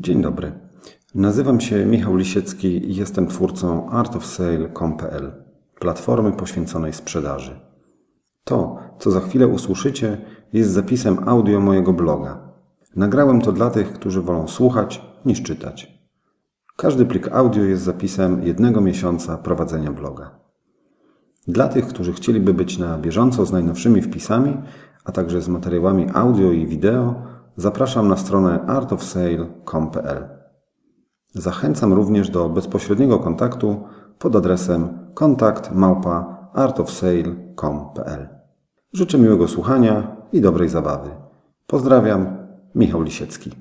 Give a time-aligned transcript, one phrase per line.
[0.00, 0.52] Dzień dobry.
[1.14, 5.32] Nazywam się Michał Lisiecki i jestem twórcą artofsale.com.pl,
[5.80, 7.60] platformy poświęconej sprzedaży.
[8.44, 10.18] To, co za chwilę usłyszycie,
[10.52, 12.52] jest zapisem audio mojego bloga.
[12.96, 15.98] Nagrałem to dla tych, którzy wolą słuchać niż czytać.
[16.76, 20.30] Każdy plik audio jest zapisem jednego miesiąca prowadzenia bloga.
[21.48, 24.56] Dla tych, którzy chcieliby być na bieżąco z najnowszymi wpisami,
[25.04, 30.28] a także z materiałami audio i wideo, zapraszam na stronę artofsale.com.pl.
[31.34, 33.84] Zachęcam również do bezpośredniego kontaktu
[34.18, 38.28] pod adresem kontakt małpa artofsale.com.pl.
[38.92, 41.10] Życzę miłego słuchania i dobrej zabawy.
[41.66, 43.52] Pozdrawiam, Michał Lisiecki.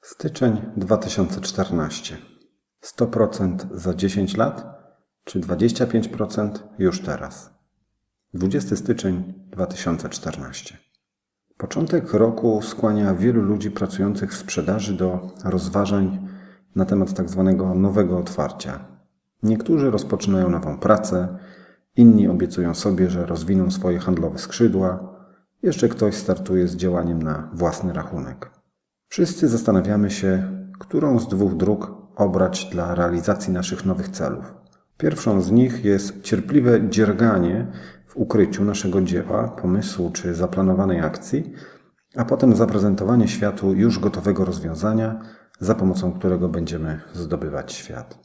[0.00, 2.16] Styczeń 2014.
[2.84, 4.66] 100% za 10 lat,
[5.24, 7.50] czy 25% już teraz?
[8.34, 10.83] 20 styczeń 2014.
[11.58, 16.28] Początek roku skłania wielu ludzi pracujących w sprzedaży do rozważań
[16.76, 18.84] na temat tak zwanego nowego otwarcia.
[19.42, 21.38] Niektórzy rozpoczynają nową pracę,
[21.96, 25.14] inni obiecują sobie, że rozwiną swoje handlowe skrzydła,
[25.62, 28.50] jeszcze ktoś startuje z działaniem na własny rachunek.
[29.08, 30.42] Wszyscy zastanawiamy się,
[30.78, 34.54] którą z dwóch dróg obrać dla realizacji naszych nowych celów.
[34.96, 37.66] Pierwszą z nich jest cierpliwe dzierganie
[38.14, 41.52] ukryciu naszego dzieła, pomysłu czy zaplanowanej akcji,
[42.16, 45.20] a potem zaprezentowanie światu już gotowego rozwiązania,
[45.60, 48.18] za pomocą którego będziemy zdobywać świat.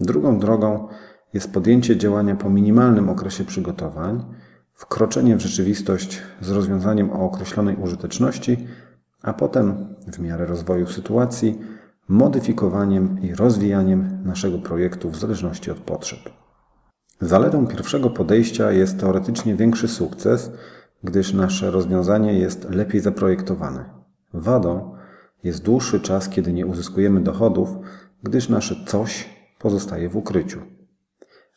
[0.00, 0.88] Drugą drogą
[1.34, 4.24] jest podjęcie działania po minimalnym okresie przygotowań,
[4.74, 8.66] wkroczenie w rzeczywistość z rozwiązaniem o określonej użyteczności,
[9.22, 11.60] a potem, w miarę rozwoju sytuacji,
[12.08, 16.43] modyfikowaniem i rozwijaniem naszego projektu w zależności od potrzeb.
[17.20, 20.50] Zaletą pierwszego podejścia jest teoretycznie większy sukces,
[21.04, 23.84] gdyż nasze rozwiązanie jest lepiej zaprojektowane.
[24.34, 24.96] Wadą
[25.44, 27.68] jest dłuższy czas, kiedy nie uzyskujemy dochodów,
[28.22, 30.60] gdyż nasze coś pozostaje w ukryciu.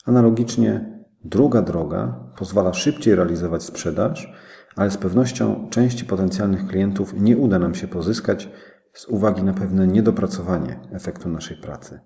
[0.05, 4.33] Analogicznie, druga droga pozwala szybciej realizować sprzedaż,
[4.76, 8.49] ale z pewnością części potencjalnych klientów nie uda nam się pozyskać
[8.93, 11.99] z uwagi na pewne niedopracowanie efektu naszej pracy.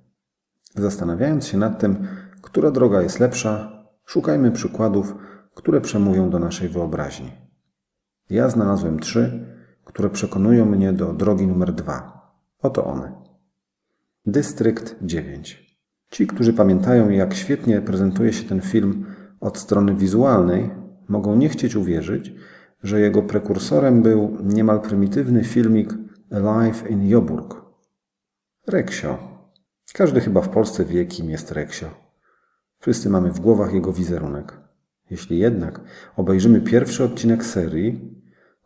[0.76, 2.08] Zastanawiając się nad tym,
[2.42, 5.16] która droga jest lepsza, szukajmy przykładów,
[5.56, 7.32] które przemówią do naszej wyobraźni.
[8.30, 9.46] Ja znalazłem trzy,
[9.86, 12.22] które przekonują mnie do drogi numer dwa.
[12.62, 13.12] Oto one.
[14.26, 15.78] Dystrykt 9.
[16.10, 19.06] Ci, którzy pamiętają, jak świetnie prezentuje się ten film
[19.40, 20.70] od strony wizualnej,
[21.08, 22.34] mogą nie chcieć uwierzyć,
[22.84, 25.94] że jego prekursorem był niemal prymitywny filmik
[26.32, 27.62] Alive in Joburg.
[28.68, 29.18] Reksio.
[29.94, 32.01] Każdy chyba w Polsce wie, kim jest Reksio.
[32.82, 34.54] Wszyscy mamy w głowach jego wizerunek.
[35.10, 35.82] Jeśli jednak
[36.16, 38.16] obejrzymy pierwszy odcinek serii,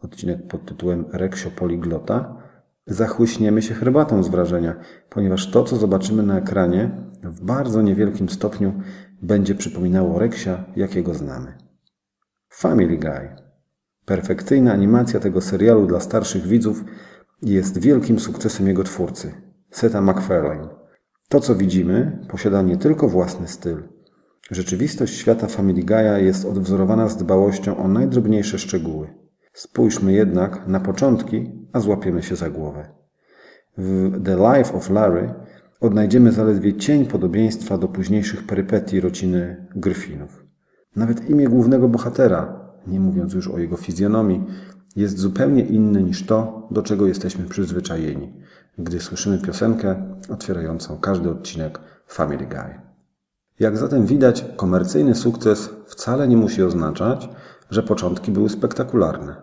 [0.01, 2.37] odcinek pod tytułem Reksio Poliglota,
[2.87, 4.75] zachłyśniemy się herbatą z wrażenia,
[5.09, 6.91] ponieważ to, co zobaczymy na ekranie,
[7.23, 8.73] w bardzo niewielkim stopniu
[9.21, 11.57] będzie przypominało Reksia, jakiego znamy.
[12.49, 13.29] Family Guy.
[14.05, 16.83] Perfekcyjna animacja tego serialu dla starszych widzów
[17.41, 19.31] jest wielkim sukcesem jego twórcy,
[19.71, 20.67] Seta MacFarlane.
[21.29, 23.94] To, co widzimy, posiada nie tylko własny styl.
[24.51, 29.07] Rzeczywistość świata Family Guy'a jest odwzorowana z dbałością o najdrobniejsze szczegóły.
[29.53, 32.89] Spójrzmy jednak na początki, a złapiemy się za głowę.
[33.77, 35.33] W The Life of Larry
[35.81, 40.45] odnajdziemy zaledwie cień podobieństwa do późniejszych perypetii rodziny Gryfinów.
[40.95, 44.43] Nawet imię głównego bohatera, nie mówiąc już o jego fizjonomii,
[44.95, 48.33] jest zupełnie inny niż to, do czego jesteśmy przyzwyczajeni,
[48.77, 52.84] gdy słyszymy piosenkę otwierającą każdy odcinek Family Guy.
[53.59, 57.29] Jak zatem widać, komercyjny sukces wcale nie musi oznaczać,
[57.69, 59.41] że początki były spektakularne.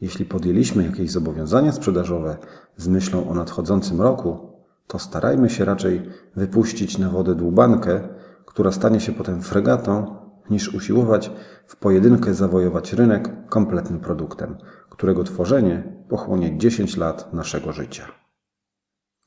[0.00, 2.36] Jeśli podjęliśmy jakieś zobowiązania sprzedażowe
[2.76, 4.52] z myślą o nadchodzącym roku,
[4.86, 6.02] to starajmy się raczej
[6.36, 8.08] wypuścić na wodę dłubankę,
[8.46, 10.16] która stanie się potem fregatą,
[10.50, 11.30] niż usiłować
[11.66, 14.56] w pojedynkę zawojować rynek kompletnym produktem,
[14.90, 18.06] którego tworzenie pochłonie 10 lat naszego życia.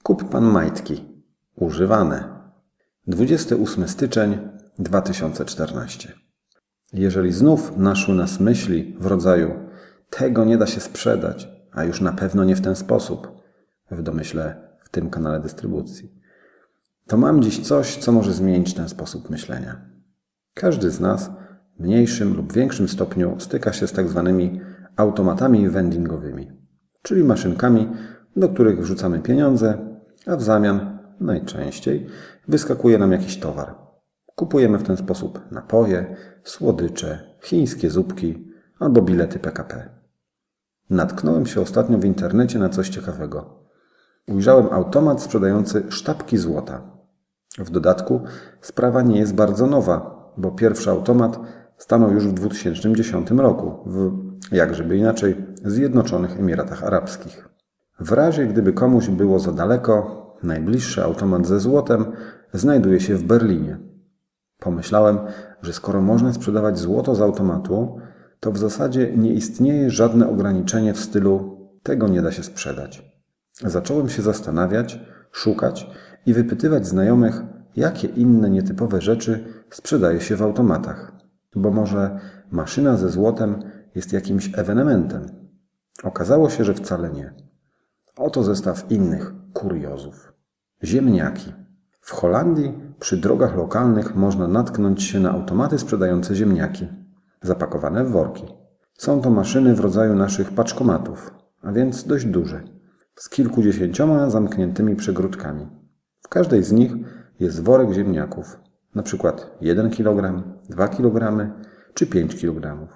[0.03, 1.23] Kup pan majtki.
[1.56, 2.34] Używane.
[3.07, 4.37] 28 styczeń
[4.79, 6.13] 2014.
[6.93, 9.51] Jeżeli znów naszły nas myśli w rodzaju
[10.09, 13.27] tego nie da się sprzedać, a już na pewno nie w ten sposób,
[13.91, 16.11] w domyśle w tym kanale dystrybucji,
[17.07, 19.81] to mam dziś coś, co może zmienić ten sposób myślenia.
[20.53, 21.31] Każdy z nas
[21.79, 24.61] w mniejszym lub większym stopniu styka się z tak zwanymi
[24.95, 26.51] automatami vendingowymi,
[27.01, 27.89] czyli maszynkami,
[28.35, 32.07] do których wrzucamy pieniądze, a w zamian najczęściej
[32.47, 33.75] wyskakuje nam jakiś towar.
[34.35, 38.47] Kupujemy w ten sposób napoje, słodycze, chińskie zupki
[38.79, 39.89] albo bilety PKP.
[40.89, 43.65] Natknąłem się ostatnio w internecie na coś ciekawego.
[44.27, 46.81] ujrzałem automat sprzedający sztabki złota.
[47.57, 48.21] W dodatku
[48.62, 51.39] sprawa nie jest bardzo nowa, bo pierwszy automat
[51.77, 54.12] stanął już w 2010 roku w,
[54.51, 57.50] jak żeby inaczej, Zjednoczonych Emiratach Arabskich.
[58.00, 62.05] W razie gdyby komuś było za daleko, najbliższy automat ze złotem
[62.53, 63.77] znajduje się w Berlinie.
[64.59, 65.19] Pomyślałem,
[65.61, 67.99] że skoro można sprzedawać złoto z automatu,
[68.39, 73.15] to w zasadzie nie istnieje żadne ograniczenie w stylu tego nie da się sprzedać.
[73.61, 74.99] Zacząłem się zastanawiać,
[75.31, 75.89] szukać
[76.25, 77.41] i wypytywać znajomych,
[77.75, 81.11] jakie inne nietypowe rzeczy sprzedaje się w automatach.
[81.55, 82.19] Bo może
[82.51, 83.63] maszyna ze złotem
[83.95, 85.25] jest jakimś ewenementem.
[86.03, 87.33] Okazało się, że wcale nie.
[88.17, 90.33] Oto zestaw innych kuriozów.
[90.83, 91.53] Ziemniaki.
[92.01, 96.87] W Holandii przy drogach lokalnych można natknąć się na automaty sprzedające ziemniaki,
[97.41, 98.45] zapakowane w worki.
[98.93, 102.63] Są to maszyny w rodzaju naszych paczkomatów, a więc dość duże,
[103.15, 105.67] z kilkudziesięcioma zamkniętymi przegródkami.
[106.21, 106.91] W każdej z nich
[107.39, 108.59] jest worek ziemniaków,
[108.95, 111.49] na przykład 1 kg, 2 kg
[111.93, 112.87] czy 5 kg.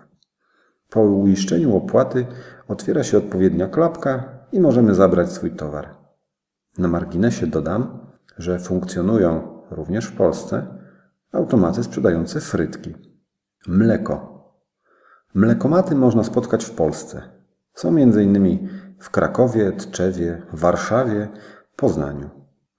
[0.89, 2.25] Po uiszczeniu opłaty
[2.67, 5.98] otwiera się odpowiednia klapka i możemy zabrać swój towar.
[6.77, 7.99] Na marginesie dodam,
[8.37, 10.67] że funkcjonują również w Polsce
[11.31, 12.95] automaty sprzedające frytki.
[13.67, 14.39] Mleko.
[15.33, 17.21] Mlekomaty można spotkać w Polsce.
[17.73, 18.69] Są m.in.
[18.99, 21.27] w Krakowie, Tczewie, Warszawie,
[21.75, 22.29] Poznaniu.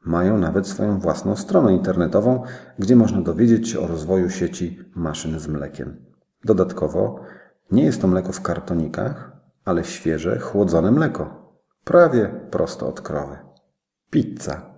[0.04, 2.42] Mają nawet swoją własną stronę internetową,
[2.78, 6.04] gdzie można dowiedzieć się o rozwoju sieci maszyn z mlekiem.
[6.44, 7.20] Dodatkowo
[7.70, 9.32] nie jest to mleko w kartonikach,
[9.64, 11.52] ale świeże, chłodzone mleko.
[11.84, 13.49] Prawie prosto od krowy.
[14.10, 14.74] Pizza.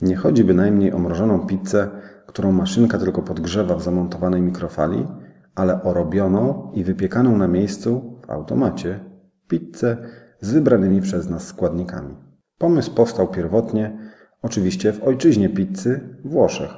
[0.00, 1.90] Nie chodzi bynajmniej o mrożoną pizzę,
[2.26, 5.06] którą maszynka tylko podgrzewa w zamontowanej mikrofali,
[5.54, 9.00] ale o robioną i wypiekaną na miejscu w automacie
[9.48, 9.96] pizzę
[10.40, 12.16] z wybranymi przez nas składnikami.
[12.58, 13.98] Pomysł powstał pierwotnie
[14.42, 16.70] oczywiście w ojczyźnie pizzy Włoszech,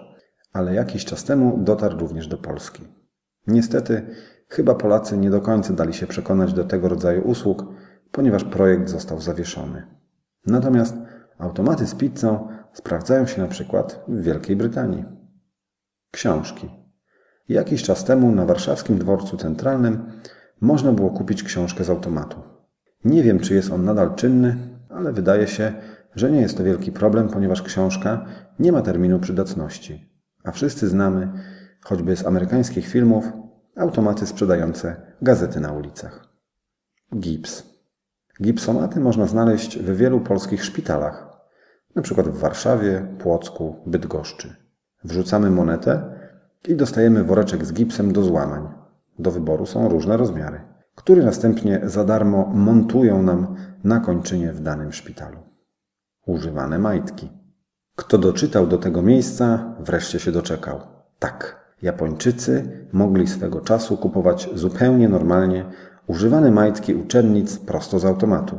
[0.53, 2.83] ale jakiś czas temu dotarł również do Polski.
[3.47, 4.07] Niestety,
[4.49, 7.65] chyba Polacy nie do końca dali się przekonać do tego rodzaju usług,
[8.13, 9.87] ponieważ projekt został zawieszony.
[10.47, 10.97] Natomiast
[11.39, 15.05] automaty z pizzą sprawdzają się na przykład w Wielkiej Brytanii.
[16.11, 16.71] Książki.
[17.49, 20.21] Jakiś czas temu na warszawskim dworcu centralnym
[20.61, 22.43] można było kupić książkę z automatu.
[23.05, 24.57] Nie wiem, czy jest on nadal czynny,
[24.89, 25.73] ale wydaje się,
[26.15, 28.27] że nie jest to wielki problem, ponieważ książka
[28.59, 30.13] nie ma terminu przydatności.
[30.45, 31.33] A wszyscy znamy,
[31.85, 33.33] choćby z amerykańskich filmów,
[33.77, 36.29] automaty sprzedające gazety na ulicach.
[37.17, 37.63] Gips.
[38.43, 41.28] Gipsomaty można znaleźć w wielu polskich szpitalach,
[41.97, 42.23] np.
[42.23, 44.57] w Warszawie, Płocku, Bydgoszczy.
[45.05, 46.03] Wrzucamy monetę
[46.69, 48.69] i dostajemy woreczek z gipsem do złamań.
[49.19, 50.61] Do wyboru są różne rozmiary,
[50.95, 55.39] który następnie za darmo montują nam na kończynie w danym szpitalu.
[56.27, 57.29] Używane majtki.
[57.97, 60.81] Kto doczytał do tego miejsca, wreszcie się doczekał.
[61.19, 65.65] Tak, Japończycy mogli swego czasu kupować zupełnie normalnie
[66.07, 68.59] używane majtki uczennic prosto z automatu.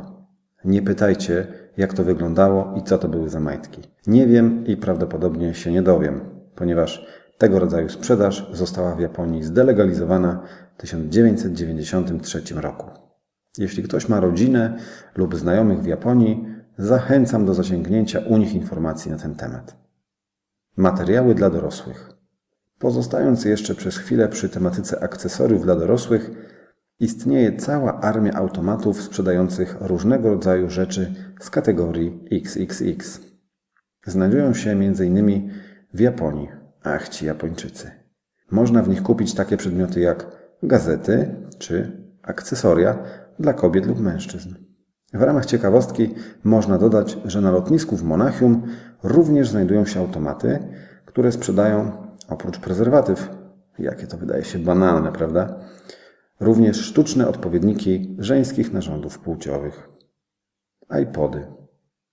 [0.64, 1.46] Nie pytajcie,
[1.80, 3.82] jak to wyglądało i co to były za majtki.
[4.06, 6.20] Nie wiem i prawdopodobnie się nie dowiem,
[6.54, 7.06] ponieważ
[7.38, 10.42] tego rodzaju sprzedaż została w Japonii zdelegalizowana
[10.76, 12.86] w 1993 roku.
[13.58, 14.78] Jeśli ktoś ma rodzinę
[15.16, 16.46] lub znajomych w Japonii,
[16.78, 19.76] zachęcam do zasięgnięcia u nich informacji na ten temat.
[20.76, 22.10] Materiały dla dorosłych.
[22.78, 26.30] Pozostając jeszcze przez chwilę przy tematyce akcesoriów dla dorosłych,
[27.00, 33.20] istnieje cała armia automatów sprzedających różnego rodzaju rzeczy z kategorii XXX.
[34.06, 35.50] Znajdują się m.in.
[35.94, 36.48] w Japonii.
[36.82, 37.90] Ach, ci Japończycy.
[38.50, 40.26] Można w nich kupić takie przedmioty jak
[40.62, 42.98] gazety czy akcesoria
[43.38, 44.54] dla kobiet lub mężczyzn.
[45.14, 46.14] W ramach ciekawostki
[46.44, 48.62] można dodać, że na lotnisku w Monachium
[49.02, 50.58] również znajdują się automaty,
[51.06, 51.92] które sprzedają
[52.28, 53.28] oprócz prezerwatyw,
[53.78, 55.60] jakie to wydaje się banalne, prawda?
[56.40, 59.90] Również sztuczne odpowiedniki żeńskich narządów płciowych.
[61.02, 61.46] iPody.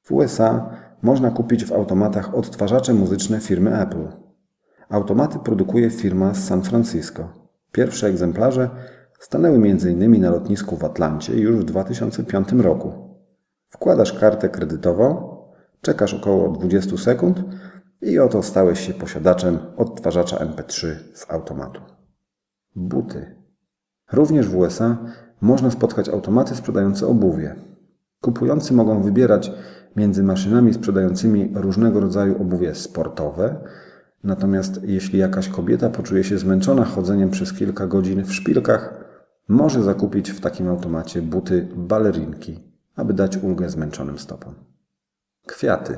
[0.02, 0.70] W USA
[1.02, 4.08] można kupić w automatach odtwarzacze muzyczne firmy Apple.
[4.90, 7.30] Automaty produkuje firma z San Francisco.
[7.72, 8.70] Pierwsze egzemplarze
[9.20, 10.22] stanęły m.in.
[10.22, 13.18] na lotnisku w Atlancie już w 2005 roku.
[13.70, 15.38] Wkładasz kartę kredytową,
[15.82, 17.44] czekasz około 20 sekund
[18.02, 21.82] i oto stałeś się posiadaczem odtwarzacza MP3 z automatu.
[22.76, 23.47] Buty.
[24.12, 24.98] Również w USA
[25.42, 27.56] można spotkać automaty sprzedające obuwie.
[28.22, 29.52] Kupujący mogą wybierać
[29.96, 33.56] między maszynami sprzedającymi różnego rodzaju obuwie sportowe,
[34.24, 39.08] natomiast jeśli jakaś kobieta poczuje się zmęczona chodzeniem przez kilka godzin w szpilkach,
[39.48, 42.60] może zakupić w takim automacie buty balerinki,
[42.96, 44.54] aby dać ulgę zmęczonym stopom.
[45.48, 45.98] Kwiaty.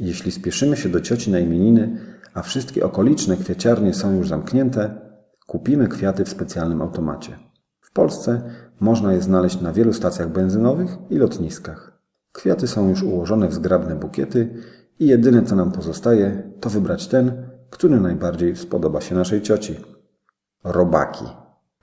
[0.00, 1.98] Jeśli spieszymy się do cioci na imieniny,
[2.34, 5.03] a wszystkie okoliczne kwieciarnie są już zamknięte,
[5.46, 7.38] kupimy kwiaty w specjalnym automacie.
[7.80, 8.42] W Polsce
[8.80, 11.98] można je znaleźć na wielu stacjach benzynowych i lotniskach.
[12.32, 14.54] Kwiaty są już ułożone w zgrabne bukiety
[14.98, 17.32] i jedyne co nam pozostaje, to wybrać ten,
[17.70, 19.76] który najbardziej spodoba się naszej cioci.
[20.64, 21.24] Robaki.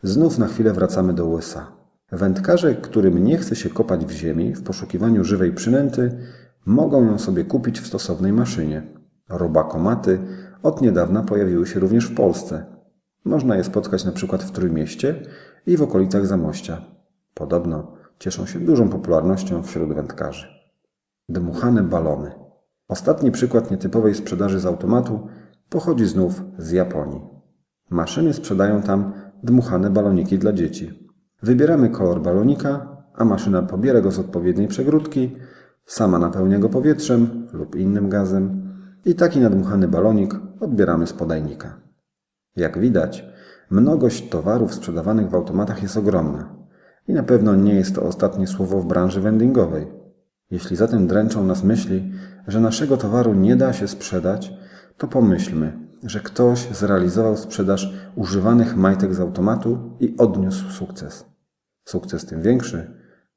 [0.04, 1.72] Znów na chwilę wracamy do USA.
[2.12, 6.18] Wędkarze, którym nie chce się kopać w ziemi w poszukiwaniu żywej przynęty,
[6.66, 8.84] mogą ją sobie kupić w stosownej maszynie.
[9.30, 10.20] Robakomaty
[10.64, 12.66] od niedawna pojawiły się również w Polsce.
[13.26, 15.24] Można je spotkać na przykład w Trójmieście
[15.66, 16.82] i w okolicach Zamościa.
[17.34, 20.48] Podobno cieszą się dużą popularnością wśród wędkarzy.
[21.30, 22.32] Dmuchane balony.
[22.88, 25.28] Ostatni przykład nietypowej sprzedaży z automatu
[25.70, 27.22] pochodzi znów z Japonii.
[27.90, 29.14] Maszyny sprzedają tam
[29.44, 31.10] dmuchane baloniki dla dzieci.
[31.44, 35.36] Wybieramy kolor balonika, a maszyna pobiera go z odpowiedniej przegródki,
[35.86, 38.74] sama napełnia go powietrzem lub innym gazem
[39.06, 41.81] i taki nadmuchany balonik odbieramy z podajnika.
[42.56, 43.26] Jak widać,
[43.70, 46.56] mnogość towarów sprzedawanych w automatach jest ogromna
[47.08, 49.88] i na pewno nie jest to ostatnie słowo w branży vendingowej.
[50.52, 52.12] Jeśli zatem dręczą nas myśli,
[52.48, 54.54] że naszego towaru nie da się sprzedać,
[54.98, 61.26] to pomyślmy, że ktoś zrealizował sprzedaż używanych majtek z automatu i odniósł sukces.
[61.86, 62.92] Sukces tym większy,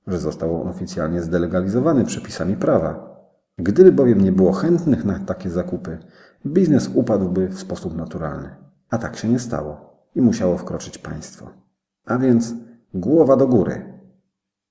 [0.06, 3.14] że został on oficjalnie zdelegalizowany przepisami prawa.
[3.58, 5.98] Gdyby bowiem nie było chętnych na takie zakupy,
[6.46, 8.63] biznes upadłby w sposób naturalny.
[8.90, 11.50] A tak się nie stało i musiało wkroczyć państwo.
[12.06, 12.54] A więc
[12.94, 13.93] głowa do góry.